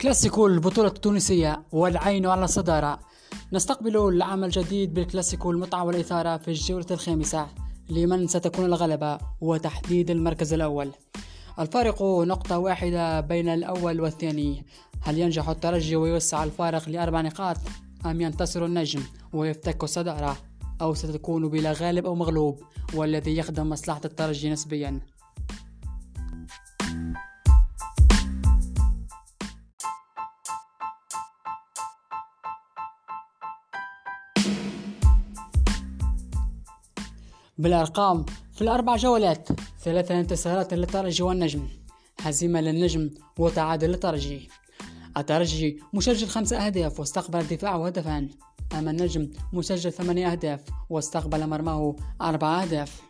[0.00, 3.00] كلاسيكو البطولة التونسية والعين على الصدارة.
[3.52, 7.46] نستقبل العام الجديد بالكلاسيكو المتعة والإثارة في الجولة الخامسة
[7.90, 10.90] لمن ستكون الغلبة وتحديد المركز الأول.
[11.58, 14.64] الفارق نقطة واحدة بين الأول والثاني.
[15.00, 17.56] هل ينجح الترجي ويوسع الفارق لأربع نقاط
[18.06, 19.02] أم ينتصر النجم
[19.32, 20.36] ويفتك الصدارة؟
[20.80, 22.62] أو ستكون بلا غالب أو مغلوب
[22.94, 25.00] والذي يخدم مصلحة الترجي نسبيا؟
[37.58, 39.48] بالأرقام في الأربع جولات
[39.84, 41.68] ثلاثة انتصارات للترجي والنجم
[42.20, 44.48] هزيمة للنجم وتعادل للترجي
[45.16, 48.28] الترجي مسجل خمسة أهداف واستقبل دفاعه هدفان
[48.78, 53.02] أما النجم مسجل ثمانية أهداف واستقبل مرماه أربعة أهداف.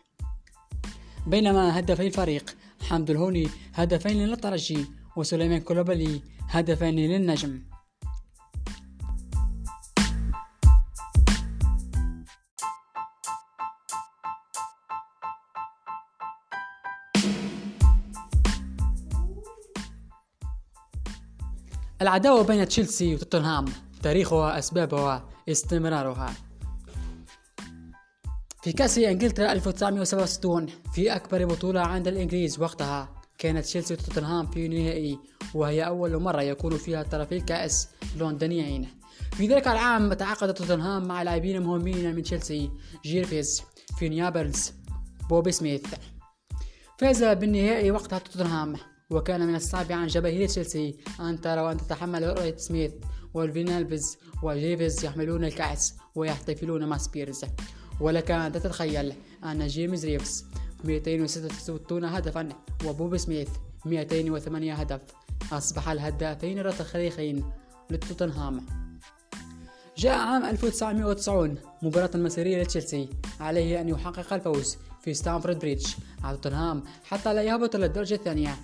[1.27, 7.61] بينما هدفي الفريق حمد الهوني هدفين للترجي وسليمان كولوبالي هدفين للنجم.
[22.01, 23.65] العداوة بين تشيلسي وتوتنهام
[24.03, 26.33] تاريخها أسبابها استمرارها.
[28.63, 35.19] في كأس إنجلترا 1967 في أكبر بطولة عند الإنجليز وقتها كانت تشيلسي وتوتنهام في نهائي
[35.53, 38.87] وهي أول مرة يكون فيها طرفي الكأس لندنيين.
[39.31, 42.71] في ذلك العام تعاقد توتنهام مع لاعبين مهمين من تشيلسي
[43.05, 43.63] جريفز
[43.97, 44.73] فينابلز
[45.29, 45.85] بوبي سميث.
[46.97, 48.75] فاز بالنهائي وقتها توتنهام.
[49.09, 52.91] وكان من الصعب عن جماهير تشيلسي أن ترى وأن تتحمل رؤية سميث
[53.33, 57.45] وفينابلز وجريفز يحملون الكأس ويحتفلون مع سبيرز.
[57.99, 60.45] ولك أن تتخيل أن جيمي جريفز
[60.83, 62.49] 266 هدفا
[62.85, 63.49] وبوب سميث
[63.85, 65.01] 208 هدف
[65.51, 67.43] أصبح الهدافين التاريخيين
[67.89, 68.65] لتوتنهام.
[69.97, 75.87] جاء عام 1990 مباراة مصيرية لتشيلسي عليه أن يحقق الفوز في ستامفورد بريدج
[76.23, 78.55] على توتنهام حتى لا يهبط للدرجة الثانية.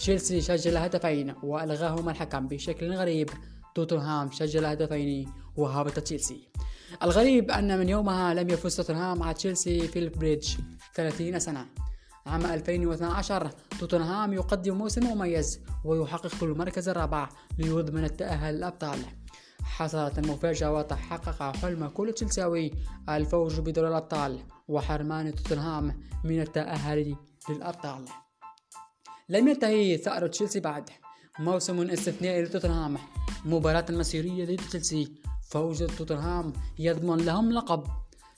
[0.00, 3.30] تشيلسي سجل هدفين وألغاهما الحكم بشكل غريب.
[3.74, 6.48] توتنهام سجل هدفين وهبط تشيلسي.
[7.02, 10.56] الغريب أن من يومها لم يفز توتنهام على تشيلسي في البريدج
[10.94, 11.66] 30 سنة.
[12.26, 13.50] عام 2012
[13.80, 17.28] توتنهام يقدم موسم مميز ويحقق المركز الرابع
[17.58, 18.98] ليضمن التأهل للأبطال
[19.62, 22.70] حصلت المفاجأة وتحقق حلم كل تشيلساوي
[23.08, 24.40] الفوز بدور الأبطال.
[24.68, 27.16] وحرمان توتنهام من التأهل
[27.48, 28.04] للأبطال.
[29.30, 30.90] لم ينتهي ثأر تشيلسي بعد.
[31.38, 32.98] موسم استثنائي لتوتنهام.
[33.44, 35.12] مباراة مسيرية ضد تشيلسي
[35.50, 37.84] فوز توتنهام يضمن لهم لقب.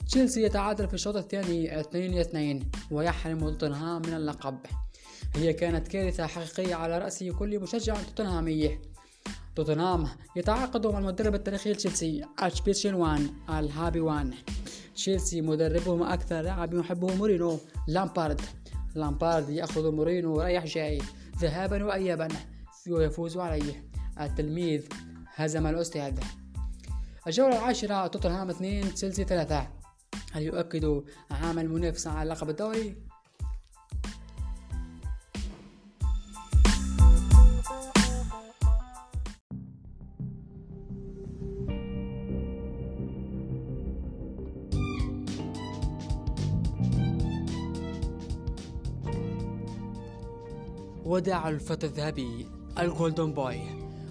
[0.07, 4.57] تشيلسي يتعادل في الشوط الثاني 2 2 ويحرم توتنهام من اللقب.
[5.35, 8.79] هي كانت كارثة حقيقية على رأس كل مشجع توتنهامي.
[9.55, 14.33] توتنهام يتعاقد مع المدرب التاريخي لتشيلسي H One ال Happy One.
[14.95, 18.41] تشيلسي مدربهم أكثر لاعب يحبه مورينيو لامبارد.
[18.95, 21.01] لامبارد يأخذ مورينيو رايح جاي.
[21.39, 22.27] ذهابا وإيابا.
[22.89, 23.89] ويفوز عليه.
[24.21, 24.85] التلميذ
[25.35, 26.19] هزم الأستاذ.
[27.27, 29.67] الجولة العاشرة توتنهام 2 تشيلسي 3
[30.31, 32.95] هل يؤكد عام المنافسة على لقب الدوري؟
[51.13, 52.47] وداع الفتى الذهبي
[52.79, 53.61] ال Golden Boy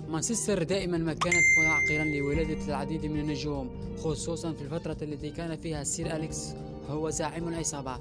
[0.09, 3.71] مانشستر دائما ما كانت معقلا لولادة العديد من النجوم
[4.05, 6.55] خصوصا في الفترة التي كان فيها السير أليكس
[6.89, 7.99] هو زعيم العصابة.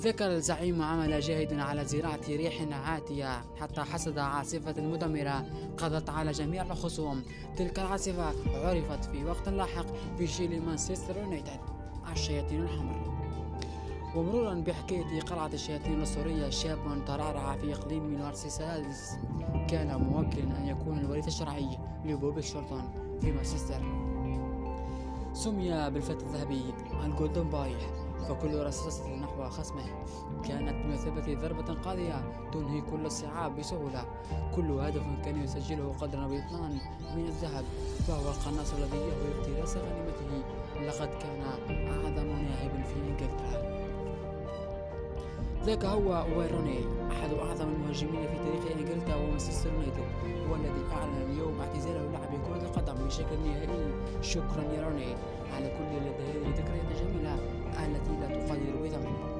[0.00, 5.46] ذاك الزعيم عمل جاهد على زراعة ريح عاتية حتى حصد عاصفة مدمرة
[5.78, 7.22] قضت على جميع الخصوم.
[7.56, 9.86] تلك العاصفة عرفت في وقت لاحق
[10.18, 11.60] بجيل مانشستر يونايتد.
[12.12, 13.15] الشياطين الحمر.
[14.16, 19.16] ومرورا بحكاية قلعة الشياطين السورية شاب ترعرع في إقليم ميرسيسايد
[19.68, 23.82] كان موكلا أن يكون الوريث الشرعي لبوبي تشارلتون في مانشستر
[25.32, 26.62] سمي بالفتى الذهبي
[27.04, 27.76] ال Golden Boy
[28.28, 29.84] فكل رصاصة نحو خصمه
[30.44, 34.04] كانت بمثابة ضربة قاضية تنهي كل الصعاب بسهولة.
[34.56, 36.78] كل هدف كان يسجله قدرا بأطنان
[37.16, 37.64] من الذهب
[38.08, 40.46] فهو القناص الذي يهوى افتراس غنيمته.
[40.86, 43.85] لقد كان أعظم ناهب في إنجلترا.
[45.66, 46.78] ذاك هو ويروني.
[47.12, 50.08] أحد أعظم المهاجمين في تاريخ إنجلترا ومانشستر يونايتد.
[50.50, 53.92] والذي أعلن اليوم اعتزاله لعب كرة القدم بشكل نهائي.
[54.22, 55.14] شكرا يا روني.
[55.54, 57.34] على كل هذه الذكريات الجميلة
[57.84, 59.35] التي لا تقدر بثمن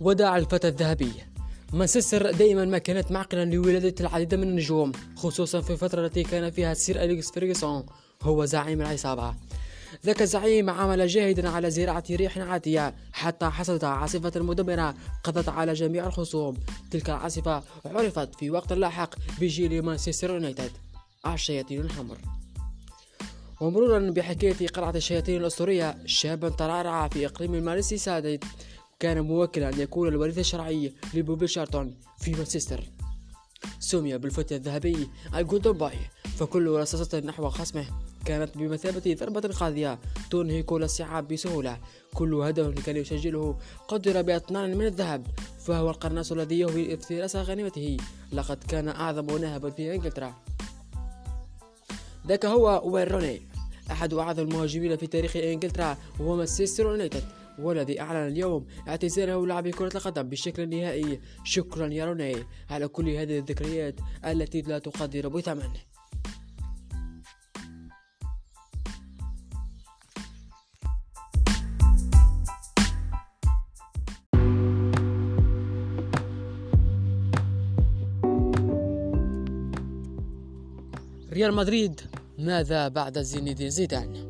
[0.00, 1.12] وداع الفتى الذهبي.
[1.72, 6.72] مانشستر دائما ما كانت معقلا لولادة العديد من النجوم خصوصا في الفترة التي كان فيها
[6.72, 7.86] السير أليكس فيرغسون
[8.22, 9.34] هو زعيم العصابة.
[10.06, 14.94] ذاك الزعيم عمل جاهدا على زراعة ريح عاتية حتى حصلت عاصفة مدمرة
[15.24, 16.56] قضت على جميع الخصوم.
[16.90, 20.70] تلك العاصفة عرفت في وقت لاحق بجيل مانشستر يونايتد.
[21.26, 22.16] الشياطين الحمر.
[23.60, 28.44] ومرورا بحكاية قلعة الشياطين الأسطورية شابا ترعرع في إقليم المارسي سادت
[29.00, 32.84] كان موكلا أن يكون الوريث الشرعي لبوبي تشارلتون في مانشستر.
[33.78, 35.98] سمي بالفتى الذهبي ال Golden Boy
[36.36, 37.84] فكل رصاصة نحو خصمه
[38.24, 39.98] كانت بمثابة ضربة قاضية
[40.30, 41.78] تنهي كل الصعاب بسهولة.
[42.14, 43.58] كل هدف كان يسجله
[43.88, 45.26] قدر بأطنان من الذهب
[45.66, 47.96] فهو القناص الذي يهوى افتراس غنيمته
[48.32, 50.34] لقد كان أعظم نهبا في إنجلترا.
[52.26, 53.42] ذاك هو وين روني.
[53.90, 57.39] أحد أعظم المهاجمين في تاريخ إنجلترا وهو مانشستر يونايتد.
[57.62, 61.20] والذي أعلن اليوم اعتزاله لعب كرة القدم بشكل نهائي.
[61.44, 62.36] شكرا يا روني.
[62.70, 65.70] على كل هذه الذكريات التي لا تقدر بثمن.
[81.32, 82.00] ريال مدريد
[82.38, 84.29] ماذا بعد زين زيدان؟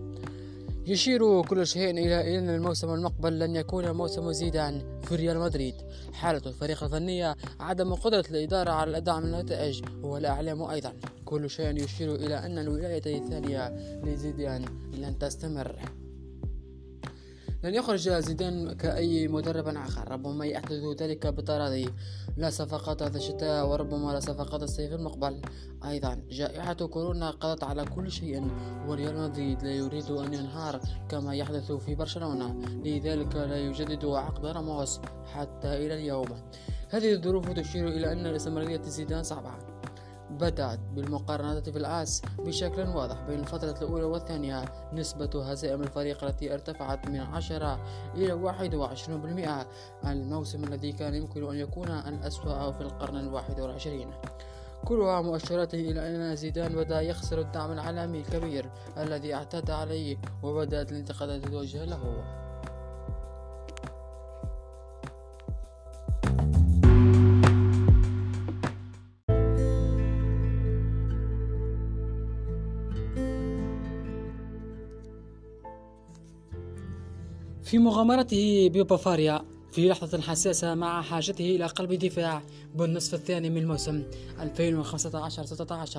[0.91, 5.75] يشير كل شيء إلى أن الموسم المقبل لن يكون موسم زيدان في ريال مدريد.
[6.13, 10.93] حالة الفريق الفنية عدم قدرة الإدارة على الأداء من النتائج والأعلام أيضا.
[11.25, 13.69] كل شيء يشير إلى أن الولاية الثانية
[14.05, 14.65] لزيدان
[14.95, 16.00] لن تستمر.
[17.65, 20.13] لن يخرج زيدان كأي مدرب آخر.
[20.13, 21.89] ربما يحدث ذلك بالتراضي
[22.37, 25.41] لا صفقات هذا الشتاء وربما لا صفقات الصيف المقبل.
[25.85, 28.51] أيضا جائحة كورونا قضت على كل شيء.
[28.89, 32.55] وريال مدريد لا يريد أن ينهار كما يحدث في برشلونة.
[32.85, 35.01] لذلك لا يجدد عقد راموس
[35.35, 36.29] حتى إلى اليوم.
[36.89, 39.70] هذه الظروف تشير إلى أن الاستمرارية زيدان صعبة.
[40.31, 44.65] بدأت بالمقارنات في الآس بشكل واضح بين الفترة الأولى والثانية.
[44.93, 47.81] نسبة هزائم الفريق التي ارتفعت من 10
[48.15, 49.67] إلى 21%
[50.07, 54.11] الموسم الذي كان يمكن أن يكون الأسوأ في القرن الواحد والعشرين.
[54.85, 61.45] كلها مؤشرات إلى أن زيدان بدأ يخسر الدعم العالمي الكبير الذي اعتاد عليه وبدأت الانتقادات
[61.49, 62.25] توجه له.
[77.71, 82.43] في مغامرته ببافاريا في لحظة حساسة مع حاجته إلى قلب دفاع
[82.75, 84.03] بالنصف الثاني من الموسم
[84.39, 85.99] 2015-16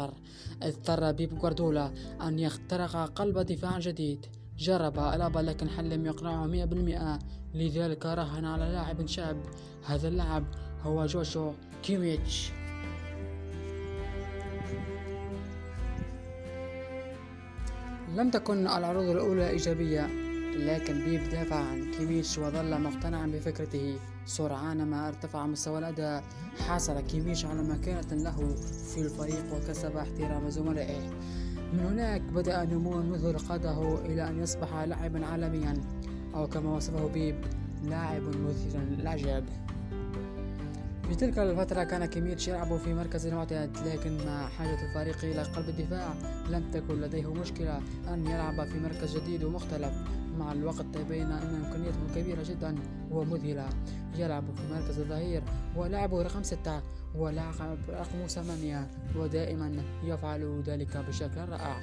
[0.63, 1.91] اضطر بيب جواردولا
[2.21, 4.25] أن يخترق قلب دفاع جديد.
[4.57, 7.19] جرب ألابا لكن لم يقنعه 100%
[7.55, 9.41] لذلك راهن على لاعب شاب.
[9.85, 10.43] هذا اللاعب
[10.81, 11.51] هو جوشوا
[11.83, 12.51] كيميتش.
[18.15, 20.20] لم تكن العروض الأولى إيجابية.
[20.55, 23.99] لكن بيب دافع عن كيميتش وظل مقتنعا بفكرته.
[24.25, 26.23] سرعان ما ارتفع مستوى الأداء
[26.59, 28.55] حصل كيميش على مكانة له
[28.93, 31.09] في الفريق وكسب احترام زملائه.
[31.73, 35.81] من هناك بدأ نمو مذهل قاده إلى أن يصبح لاعبا عالميا
[36.35, 37.35] أو كما وصفه بيب
[37.83, 39.43] لاعب مثيرا للإعجاب.
[41.11, 45.69] في تلك الفترة كان كيميتش يلعب في مركز المعتاد لكن مع حاجة الفريق إلى قلب
[45.69, 46.13] الدفاع
[46.49, 49.93] لم تكن لديه مشكلة أن يلعب في مركز جديد ومختلف
[50.37, 52.75] مع الوقت تبين أن إمكانيته كبيرة جدا
[53.11, 53.69] ومذهلة.
[54.15, 55.43] يلعب في مركز الظهير
[55.75, 56.81] ولعبه رقم ستة
[57.15, 61.79] ولعب رقم ثمانية ودائما يفعل ذلك بشكل رائع.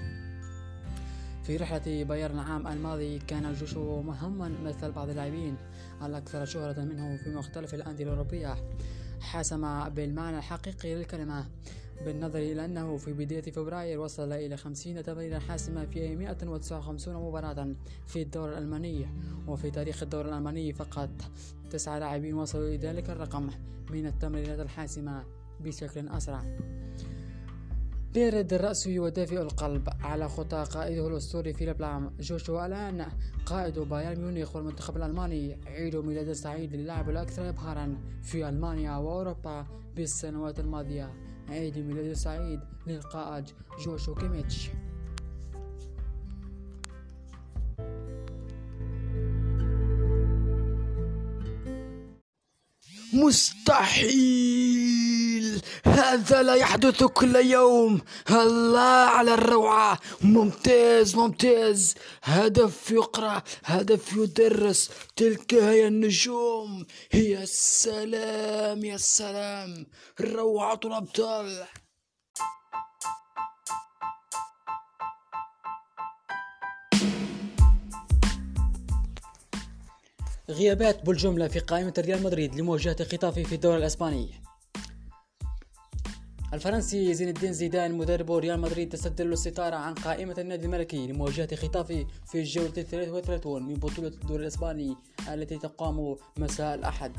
[1.43, 5.57] في رحلة بايرن العام الماضي كان جوشو مهما مثل بعض اللاعبين
[6.03, 8.57] الأكثر شهرة منه في مختلف الأندية الأوروبية.
[9.21, 11.47] حسم بالمعنى الحقيقي للكلمة
[12.05, 17.75] بالنظر إلى أنه في بداية فبراير وصل إلى 50 تمريرا حاسمة في 159 مباراة
[18.07, 19.07] في الدور الألماني.
[19.47, 21.11] وفي تاريخ الدور الألماني فقط
[21.71, 23.51] تسعة لاعبين وصلوا إلى ذلك الرقم
[23.91, 25.25] من التمريرات الحاسمة
[25.61, 26.45] بشكل أسرع.
[28.15, 32.17] بيرد الرأس ودافئ القلب على خطى قائده الأسطوري فيليب لام.
[32.21, 33.07] جوشوا الآن
[33.47, 40.61] قائد بايرن ميونخ والمنتخب الألماني عيد ميلاد سعيد للاعب الأكثر إبهارا في ألمانيا وأوروبا بالسنوات
[40.61, 41.15] الماضية.
[41.49, 43.45] عيد ميلاد سعيد للقائد
[43.85, 44.71] جوشو كيميتش.
[53.15, 54.58] مستحيل!
[55.85, 58.01] هذا لا يحدث كل يوم.
[58.31, 58.81] الله
[59.17, 59.99] على الروعة.
[60.23, 61.95] ممتاز ممتاز.
[62.23, 64.91] هدف يقرأ هدف يدرس.
[65.17, 66.87] تلك هي النجوم.
[67.15, 69.87] يا السلام يا السلام
[70.21, 71.65] روعة الأبطال.
[80.51, 84.48] غيابات بالجملة في قائمة ريال مدريد لمواجهة خطافي في الدوري الإسباني.
[86.53, 92.07] الفرنسي زين الدين زيدان مدرب ريال مدريد تسدل الستارة عن قائمة النادي الملكي لمواجهة خطافي
[92.27, 94.97] في الجولة 33 من بطولة الدوري الإسباني
[95.33, 97.13] التي تقام مساء الأحد.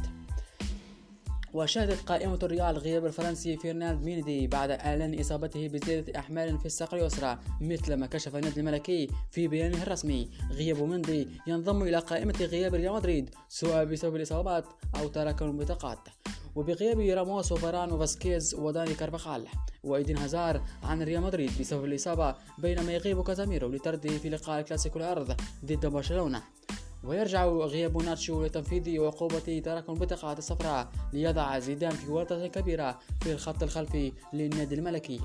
[1.54, 7.40] وشهدت قائمة الريال غياب الفرنسي فيرلاند ميندي بعد إعلان إصابته بزيادة أحمال في الساق اليسرى
[7.62, 10.30] مثل ما كشف النادي الملكي في بيانه الرسمي.
[10.52, 16.00] غياب ميندي ينضم إلى قائمة غياب ريال مدريد سواء بسبب الإصابات أو تراكم البطاقات.
[16.56, 19.48] وبغياب راموس وفاران وفاسكيز وداني كارفاخال.
[19.84, 25.36] وإيدين هازار عن ريال مدريد بسبب الإصابة بينما يغيب كاسيميرو لطرده في لقاء الكلاسيكو الأرض
[25.66, 26.44] ضد برشلونة.
[27.04, 33.64] ويرجع غياب ناتشو لتنفيذ عقوبة تراكم البطاقات الصفراء ليضع زيدان في ورطة كبيرة في الخط
[33.64, 35.20] الخلفي للنادي الملكي.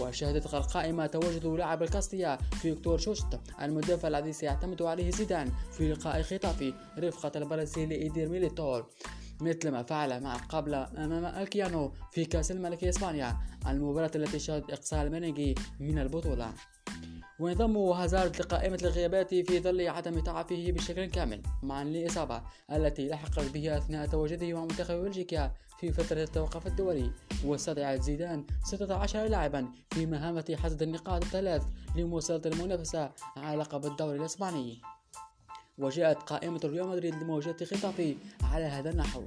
[0.00, 6.74] وشهدت القائمة تواجد لاعب الكاستيا فيكتور تشوست المدافع الذي سيعتمد عليه زيدان في لقاء خيتافي
[6.98, 8.86] رفقة البرازيلي إيدير ميليتاو.
[9.40, 15.02] مثل ما فعل مع قبل أمام ألكويانو في كأس الملك إسبانيا المباراة التي شهدت إقصاء
[15.02, 16.52] الميرينغي من البطولة.
[17.38, 22.42] وينضم هازارد لقائمة الغيابات في ظل عدم تعافيه بشكل كامل مع الإصابة
[22.72, 27.10] التي لحقت به أثناء تواجده مع منتخب بلجيكا في فترة التوقف الدولي.
[27.44, 31.62] واستدعت زيدان 16 لاعبا في مهمة حصد النقاط الثلاث
[31.96, 34.80] لمواصلة المنافسة على لقب الدوري الإسباني.
[35.78, 39.22] وجاءت قائمة ريال مدريد لمواجهة خطافي على هذا النحو.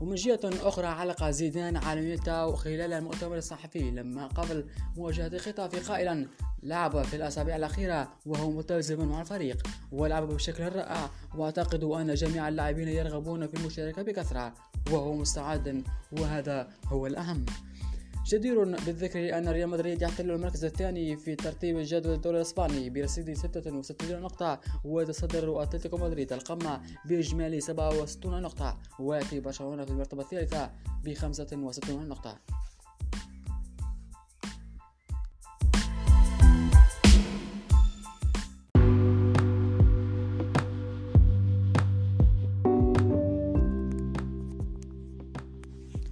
[0.00, 2.16] ومن جهة أخرى علق زيدان على
[2.56, 4.64] خلال المؤتمر الصحفي لما قبل
[4.96, 6.28] مواجهة خطافي قائلا
[6.62, 12.88] لعب في الأسابيع الأخيرة وهو ملتزم مع الفريق ولعب بشكل رائع وأعتقد أن جميع اللاعبين
[12.88, 14.54] يرغبون في المشاركة بكثرة
[14.92, 17.46] وهو مستعد وهذا هو الأهم.
[18.26, 24.20] جدير بالذكر أن ريال مدريد يحتل المركز الثاني في ترتيب جدول الدوري الإسباني برصيد 66
[24.20, 30.70] نقطة ويتصدر أتلتيكو مدريد القمة بإجمالي 67 نقطة ويأتي برشلونة في المرتبة الثالثة
[31.04, 32.38] ب 65 نقطة.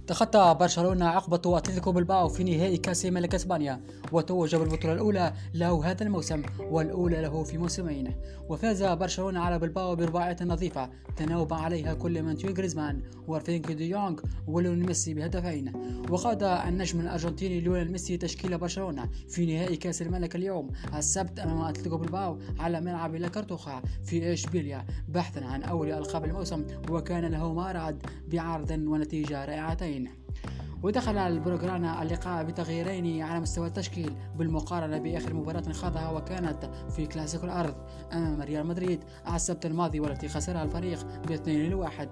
[0.07, 3.81] تخطى برشلونة عقبة أتلتيكو بالباو في نهائي كأس ملك إسبانيا
[4.11, 8.15] وتوج بالبطولة الأولى له هذا الموسم والأولى له في موسمين.
[8.49, 14.19] وفاز برشلونة على بالباو برباعية نظيفة تناوب عليها كل من تيو غريزمان وفرينك دي يونغ
[14.47, 15.73] ولون ميسي بهدفين.
[16.09, 21.97] وقاد النجم الأرجنتيني ليونيل ميسي تشكيل برشلونة في نهائي كأس الملك اليوم السبت أمام أتلتيكو
[21.97, 27.69] بيلباو على ملعب لا كارتوخا في إشبيليا بحثا عن أول ألقاب الموسم وكان له ما
[27.69, 30.02] أراد بعرض ونتيجة رائعتين.
[30.83, 37.75] ودخل البلوغرانا اللقاء بتغييرين على مستوى التشكيل بالمقارنة بآخر مباراة خاضها وكانت في كلاسيكو الأرض
[38.13, 39.03] أمام ريال مدريد.
[39.33, 42.09] السبت الماضي والتي خسرها الفريق باثنين لواحد.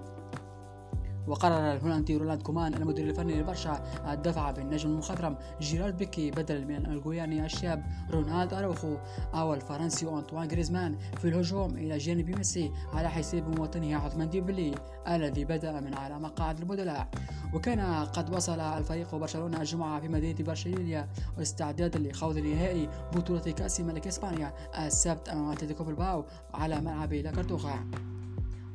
[1.28, 7.44] وقرر الهولندي رونالد كومان المدير الفني لبرشا الدفع بالنجم المخضرم جيرارد بيكي بدل من الأوروغوياني
[7.44, 8.96] الشاب رونالد أراوخو
[9.34, 14.74] أو الفرنسي أنطوان غريزمان في الهجوم إلى جانب ميسي على حساب مواطنه عثمان ديمبيلي
[15.08, 17.08] الذي بدأ من على مقاعد البدلاء
[17.54, 24.06] وكان قد وصل الفريق برشلونة الجمعة في مدينة برشلونة استعدادا لخوض نهائي بطولة كأس ملك
[24.06, 26.24] إسبانيا السبت أمام أتلتيكو بالباو
[26.54, 28.11] على ملعب لا كارتوخا.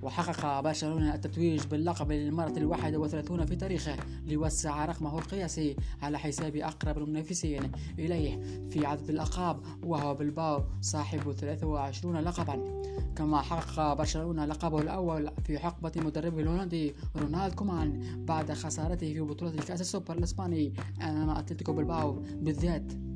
[0.02, 6.98] وحقق برشلونة التتويج باللقب للمرة الواحدة وثلاثون في تاريخه ليوسع رقمه القياسي على حساب أقرب
[6.98, 8.40] المنافسين إليه
[8.70, 12.82] في عدد الألقاب وهو بالباو صاحب 23 لقبا.
[13.16, 19.52] كما حقق برشلونة لقبه الأول في حقبة مدربه الهولندي رونالد كومان بعد خسارته في بطولة
[19.52, 23.07] الكأس السوبر الإسباني أمام أتلتيكو بالباو بالذات.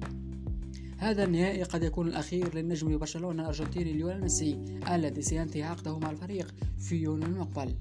[1.01, 6.53] هذا النهائي قد يكون الأخير للنجم برشلونة الأرجنتيني ليونيل ميسي الذي سينتهي عقده مع الفريق
[6.79, 7.75] في يونيو المقبل.